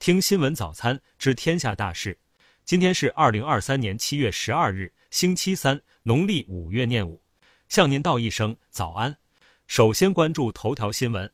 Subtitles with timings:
[0.00, 2.18] 听新闻早餐知天下大事。
[2.64, 7.20] 今天是二零二三年七月十二日，星期三，农历五月廿五。
[7.68, 9.18] 向您道一声早安。
[9.66, 11.30] 首先关注头条新闻。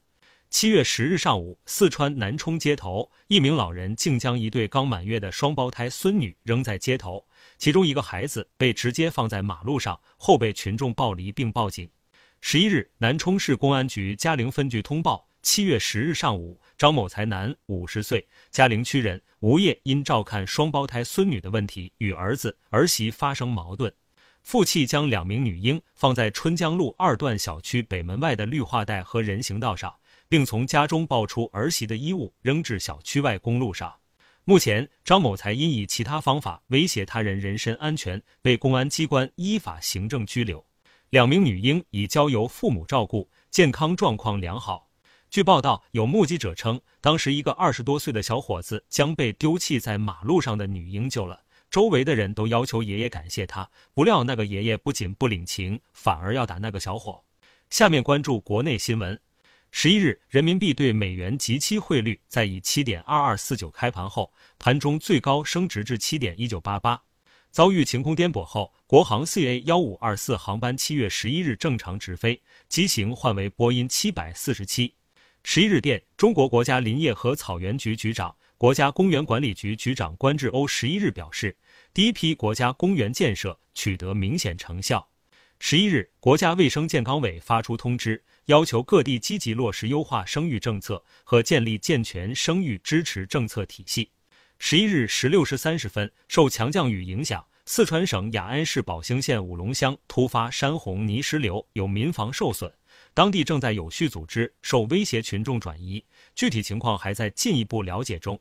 [0.50, 7.24] 七月十日上午，四川南充街头，一名老人竟将一对刚满月的双胞胎孙女扔在街头，
[7.58, 11.88] 其中一个孩子被直接放在马路上，后被群众抱离并报警。
[12.40, 23.94] 十一日，南充市公安局嘉陵分局通报：七月十日上午，张某才男，五十岁，嘉陵区人，无业，因照看双胞胎孙女的问题与儿子儿媳发生矛盾，
[24.42, 29.94] 负气将两名女婴放在春江路二段小区北门外的绿化带和人行道上，
[30.28, 33.94] 并从家中抱出儿媳的衣物扔至小区外公路上。
[34.44, 40.66] 目前，张某才因以其他方法威胁他人人身安全，被公安机关依法行政拘留。
[41.10, 44.85] 两名女婴已交由父母照顾，健康状况良好。
[45.28, 57.22] 据报道，有目击者称，当时一个二十多岁的小伙子将被丢弃在马路上的女婴救了，周围的人都要求爷爷感谢他，不料那个爷爷不仅不领情，反而要打那个小伙。
[57.68, 59.18] 下面关注国内新闻。
[59.72, 67.02] 十一日，人民币对美元即期汇率在以七点二二四九开盘后，盘中最高升值至七点一九八八。
[67.50, 74.94] 遭遇晴空颠簸后，国航 CA 幺五二四航班七月十一日正常直飞，机型换为波音七百四十七。
[75.48, 81.56] 十一日电，中国国家林业和草原局局长、国家公园管理局局长关志欧十一日表示，
[81.94, 85.08] 第一批国家公园建设取得明显成效。
[85.60, 94.10] 十一日，国家卫生健康委发出通知，要求各地积极落实优化生育政策和建立健全生育支持政策体系。
[94.58, 102.72] 十一日十六时三十分，受强降雨影响，四川省雅安市宝兴县五龙乡突发山洪泥石流，有民房受损，
[103.16, 108.38] 当地正在有序组织受威胁群众转移，具体情况还在进一步了解中。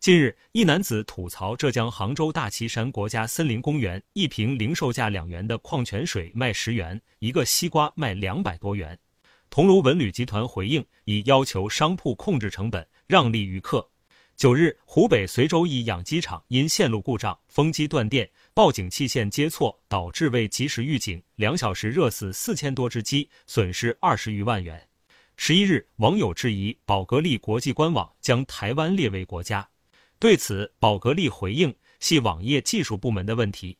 [0.00, 8.98] 近日，一男子吐槽浙江杭州大旗山国家森林公园一瓶零售价两元的矿泉水卖十元，一个西瓜卖两百多元。
[9.48, 13.88] 桐庐文旅集团回应，已要求商铺控制成本，让利于客。
[14.36, 24.86] 九日，湖北随州一养鸡场因线路故障，风机断电，报警器线接错，导致未及时预警，两小时热死四千多只鸡，损失二十余万元。
[25.38, 29.66] 十一日，网友质疑宝格丽国际官网将台湾列为国家，
[30.18, 33.78] 对此，宝格丽回应系网页技术部门的问题。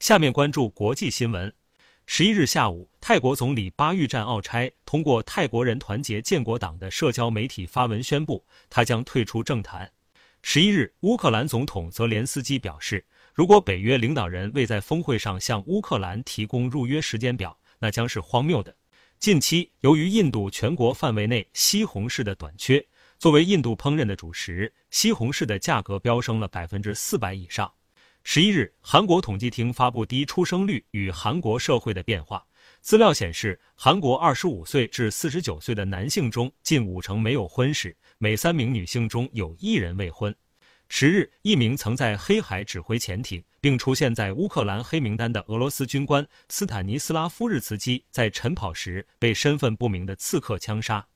[0.00, 1.52] 下面关注国际新闻。
[2.06, 9.92] 十一日下午，泰国总理巴育占奥差通过泰国人团结建国党的社交媒体发文宣布，他将退出政坛。
[10.50, 13.04] 十一日，乌克兰总统泽连斯基表示，
[13.34, 18.74] 如果北约领导人未在峰会上向乌克兰提供入约时间表，那将是荒谬的。
[19.18, 22.82] 近期，由于印度全国范围内西红柿的短缺，
[23.18, 27.70] 作为印度烹饪的主食，西红柿的价格飙升了百分之四百以上。
[28.24, 32.42] 十一日，韩国统计厅发布低出生率与韩国社会的变化。
[32.88, 40.34] 资料显示，韩国二十五岁至四十九岁的男性中，近五成没有婚史；每三名女性中有一人未婚。
[40.88, 51.06] 十日，一名曾在黑海指挥潜艇并出现在乌克兰黑名单的俄罗斯军官斯坦尼斯拉夫日茨基，在晨跑时被身份不明的刺客枪杀。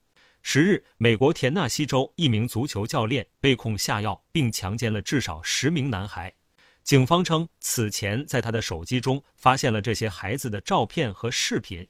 [0.43, 6.31] 十日，美国田纳西州一名足球教练被控下药并强奸了至少十名男孩。
[6.83, 11.87] 警方称，此前在他的手机中发现了这些孩子的照片和视频。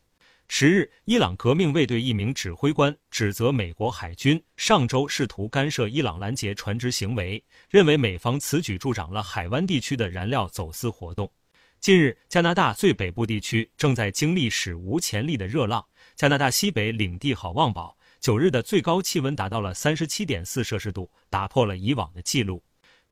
[0.47, 11.31] 十日，伊朗革命卫队一名指挥官指责美国海军上周试图干涉伊朗拦截船只行为，认为美方此举助长了海湾地区的燃料走私活动。
[11.79, 15.83] 近日，加拿大最北部地区正在经历史无前例的热浪。
[16.15, 22.63] 加拿大西北领地好望堡九日的最高气温达到了三十七点四摄氏度，打破了以往的记录。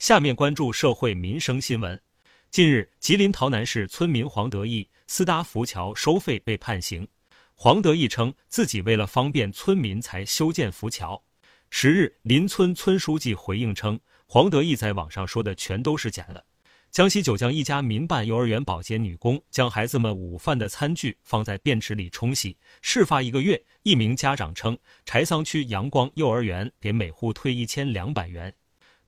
[0.02, 2.02] 下面关注社会民生新闻。
[2.50, 7.08] 近日，吉林洮南市村民黄德义私搭浮桥收费被判刑。
[7.54, 11.24] 黄德义称自己为了方便村民才修建浮桥。
[11.70, 16.44] 十日，邻村村书记回应称，黄德义在网上说的全都是假的。
[16.90, 22.58] 江西九江一家民办幼儿园保洁女工将孩子们午饭的餐具放在便池里冲洗。
[22.82, 24.76] 事发一个月，一名家长称，
[25.06, 28.52] 柴桑区阳光幼儿园给每户退一千两百元。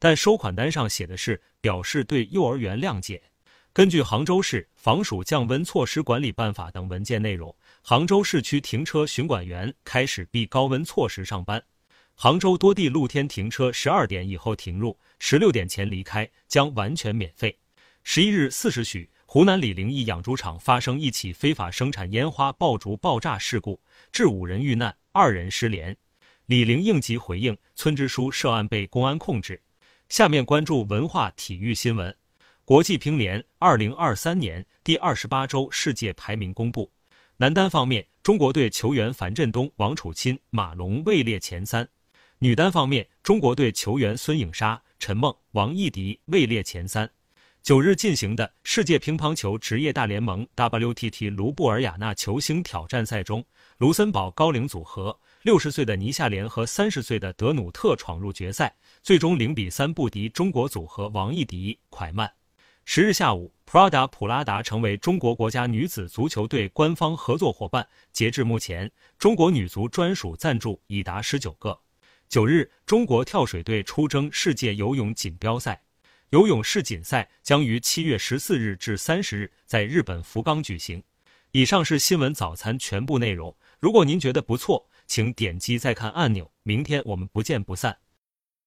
[0.03, 3.23] 但收款单上写的是表示对幼儿园谅解。
[3.71, 11.63] 根据杭州市防暑降温措施管理办法等文件内容，杭州市区停车巡管员开始避高温措施上班。
[12.15, 17.57] 杭州多地露天停车十二点以后停入，十六点前离开将完全免费。
[18.03, 23.79] 十一日四时许，湖南醴陵一养猪场发生一起非法生产烟花爆竹爆炸事故，
[24.11, 25.95] 致五人遇难，二人失联。
[26.47, 29.62] 醴陵应急回应，村支书涉案被公安控制。
[30.13, 32.15] 下面关注文化体育新闻。
[32.65, 36.87] 国际乒联二零二三年第二十八周世界排名公布。
[37.37, 41.83] 男单方面，中国队球员樊振东、王楚钦、马龙位列前三；
[42.37, 47.09] 女单方面，中国队球员孙颖莎、陈梦、王艺迪位列前三。
[47.63, 53.43] 九日进行的世界乒乓球职业大联盟 WTT 卢布尔雅纳球星挑战赛中，
[53.79, 62.31] 卢森堡高龄组合六十岁的倪夏莲和三十岁的德努特闯入决赛，最终零比三不敌中国组合王艺迪、蒯曼。
[62.85, 67.85] 十日下午，Prada 普拉达成为中国国家女子足球队官方合作伙伴。
[68.13, 71.77] 截至目前，中国女足专属赞助已达十九个。
[72.29, 75.83] 九日，中国跳水队出征世界游泳锦标赛，
[76.29, 81.03] 游泳世锦赛将于七月十四日至三十日在日本福冈举行。
[81.51, 83.55] 以上是新闻早餐全部内容。
[83.79, 86.51] 如果您觉得不错，请点击再看按钮。
[86.63, 87.97] 明天我们不见不散。